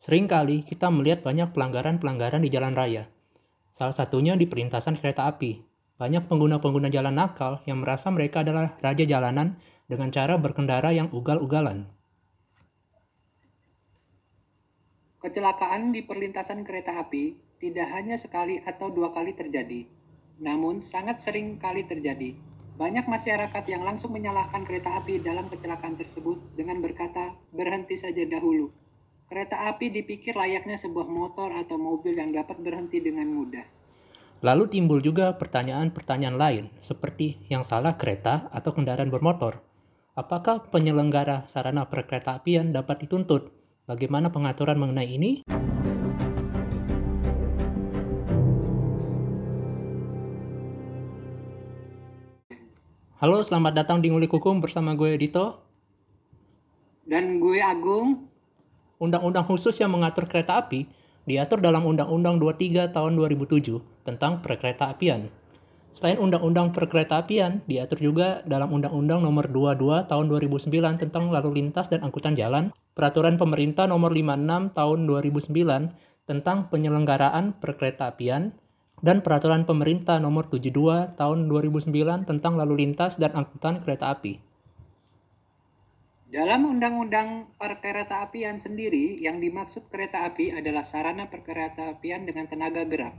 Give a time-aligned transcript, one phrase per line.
[0.00, 3.12] Seringkali kita melihat banyak pelanggaran-pelanggaran di jalan raya.
[3.68, 5.60] Salah satunya di perlintasan kereta api.
[6.00, 11.84] Banyak pengguna-pengguna jalan nakal yang merasa mereka adalah raja jalanan dengan cara berkendara yang ugal-ugalan.
[15.20, 19.84] Kecelakaan di perlintasan kereta api tidak hanya sekali atau dua kali terjadi,
[20.40, 22.40] namun sangat sering kali terjadi.
[22.80, 28.79] Banyak masyarakat yang langsung menyalahkan kereta api dalam kecelakaan tersebut dengan berkata, berhenti saja dahulu.
[29.30, 33.62] Kereta api dipikir layaknya sebuah motor atau mobil yang dapat berhenti dengan mudah.
[34.42, 39.62] Lalu timbul juga pertanyaan-pertanyaan lain, seperti yang salah kereta atau kendaraan bermotor.
[40.18, 43.54] Apakah penyelenggara sarana perkereta apian dapat dituntut?
[43.86, 45.46] Bagaimana pengaturan mengenai ini?
[53.22, 55.62] Halo, selamat datang di Ngulik Hukum bersama gue Dito.
[57.06, 58.29] Dan gue Agung.
[59.00, 60.84] Undang-undang khusus yang mengatur kereta api
[61.24, 65.32] diatur dalam Undang-Undang 23 tahun 2007 tentang perkereta apian.
[65.88, 71.88] Selain Undang-Undang perkereta apian, diatur juga dalam Undang-Undang Nomor 22 tahun 2009 tentang lalu lintas
[71.88, 78.52] dan angkutan jalan, Peraturan Pemerintah Nomor 56 tahun 2009 tentang penyelenggaraan perkereta apian,
[79.00, 84.49] dan Peraturan Pemerintah Nomor 72 Tahun 2009 tentang Lalu Lintas dan Angkutan Kereta Api.
[86.30, 92.86] Dalam Undang-Undang Perkereta Apian sendiri, yang dimaksud kereta api adalah sarana perkereta apian dengan tenaga
[92.86, 93.18] gerak,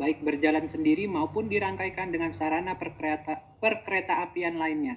[0.00, 4.96] baik berjalan sendiri maupun dirangkaikan dengan sarana perkereta, perkereta apian lainnya,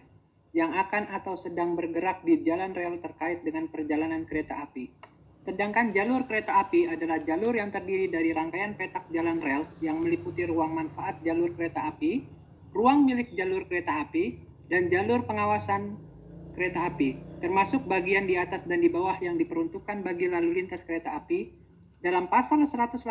[0.55, 4.95] yang akan atau sedang bergerak di jalan rel terkait dengan perjalanan kereta api.
[5.44, 10.47] Sedangkan jalur kereta api adalah jalur yang terdiri dari rangkaian petak jalan rel yang meliputi
[10.47, 12.23] ruang manfaat jalur kereta api,
[12.71, 16.08] ruang milik jalur kereta api, dan jalur pengawasan
[16.53, 21.16] kereta api, termasuk bagian di atas dan di bawah yang diperuntukkan bagi lalu lintas kereta
[21.16, 21.53] api.
[22.00, 23.03] Dalam pasal 187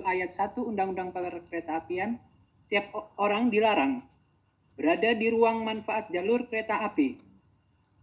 [0.00, 2.16] ayat 1 Undang-Undang Perkereta Apian,
[2.64, 4.00] setiap orang dilarang
[4.74, 7.20] berada di ruang manfaat jalur kereta api,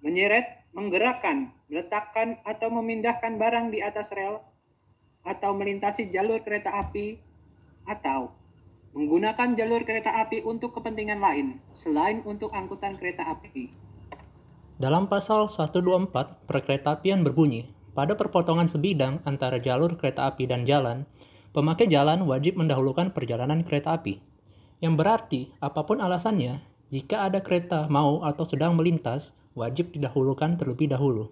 [0.05, 4.45] menyeret, menggerakkan, meletakkan atau memindahkan barang di atas rel,
[5.25, 7.17] atau melintasi jalur kereta api,
[7.89, 8.33] atau
[8.93, 13.82] menggunakan jalur kereta api untuk kepentingan lain selain untuk angkutan kereta api.
[14.83, 21.07] Dalam pasal 124, perkeretaapian berbunyi, pada perpotongan sebidang antara jalur kereta api dan jalan,
[21.55, 24.19] pemakai jalan wajib mendahulukan perjalanan kereta api.
[24.83, 26.59] Yang berarti, apa pun alasannya,
[26.91, 31.31] jika ada kereta mau atau sedang melintas, wajib didahulukan terlebih dahulu.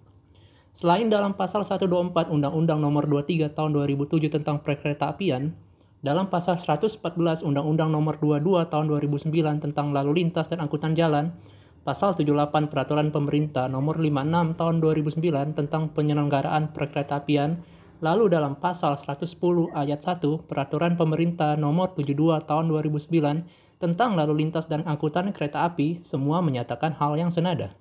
[0.72, 5.52] Selain dalam pasal 124 Undang-Undang Nomor 23 Tahun 2007 tentang Perkeretaapian,
[6.00, 9.28] dalam pasal 114 Undang-Undang Nomor 22 Tahun 2009
[9.60, 11.36] tentang Lalu Lintas dan Angkutan Jalan,
[11.82, 17.62] pasal 78 Peraturan Pemerintah Nomor 56 Tahun 2009 tentang Penyelenggaraan Perkeretaapian,
[18.02, 19.34] lalu dalam pasal 110
[19.74, 26.02] ayat 1 Peraturan Pemerintah Nomor 72 Tahun 2009 tentang Lalu Lintas dan Angkutan Kereta Api,
[26.06, 27.74] semua menyatakan hal yang senada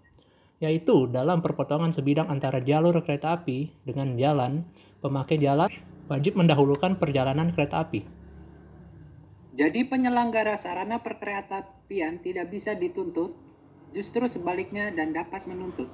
[0.61, 4.61] yaitu dalam perpotongan sebidang antara jalur kereta api dengan jalan,
[5.01, 5.73] pemakai jalan
[6.05, 8.05] wajib mendahulukan perjalanan kereta api.
[9.57, 13.35] Jadi penyelenggara sarana perkeretaapian tidak bisa dituntut,
[13.91, 15.87] justru sebaliknya dan dapat menuntut.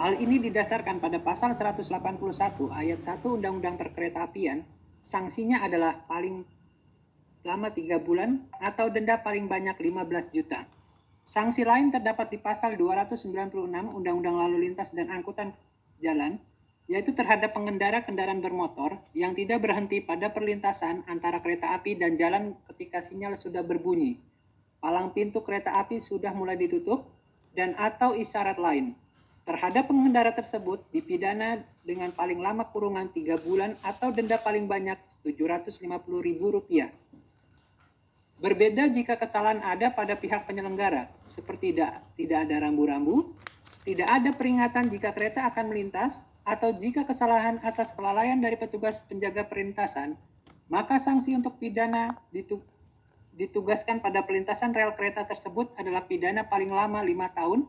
[0.00, 2.18] Hal ini didasarkan pada pasal 181
[2.72, 4.64] ayat 1 Undang-Undang Perkeretaapian,
[4.98, 6.42] sanksinya adalah paling
[7.42, 10.64] lama 3 bulan atau denda paling banyak 15 juta.
[11.22, 15.54] Sanksi lain terdapat di pasal 296 Undang-Undang Lalu Lintas dan Angkutan
[16.02, 16.42] Jalan,
[16.90, 22.58] yaitu terhadap pengendara kendaraan bermotor yang tidak berhenti pada perlintasan antara kereta api dan jalan
[22.74, 24.18] ketika sinyal sudah berbunyi,
[24.82, 27.06] palang pintu kereta api sudah mulai ditutup,
[27.52, 28.96] dan atau isyarat lain.
[29.42, 36.94] Terhadap pengendara tersebut dipidana dengan paling lama kurungan 3 bulan atau denda paling banyak Rp750.000.
[38.42, 43.34] Berbeda jika kesalahan ada pada pihak penyelenggara, seperti tidak, tidak ada rambu-rambu,
[43.86, 49.46] tidak ada peringatan jika kereta akan melintas, atau jika kesalahan atas kelalaian dari petugas penjaga
[49.46, 50.18] perlintasan,
[50.66, 52.18] maka sanksi untuk pidana
[53.36, 57.64] ditugaskan pada pelintasan rel kereta tersebut adalah pidana paling lama lima tahun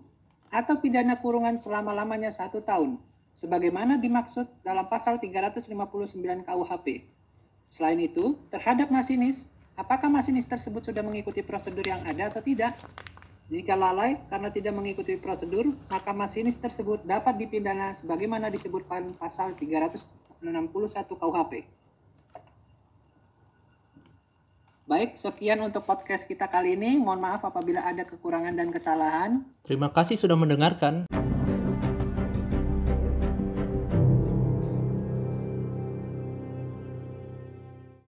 [0.54, 3.02] atau pidana kurungan selama-lamanya satu tahun,
[3.34, 5.72] sebagaimana dimaksud dalam pasal 359
[6.46, 6.88] KUHP.
[7.74, 12.78] Selain itu, terhadap masinis, Apakah masinis tersebut sudah mengikuti prosedur yang ada atau tidak?
[13.50, 20.14] Jika lalai karena tidak mengikuti prosedur, maka masinis tersebut dapat dipidana sebagaimana disebutkan pasal 361
[21.18, 21.66] KUHP.
[24.84, 27.00] Baik, sekian untuk podcast kita kali ini.
[27.00, 29.48] Mohon maaf apabila ada kekurangan dan kesalahan.
[29.64, 31.08] Terima kasih sudah mendengarkan.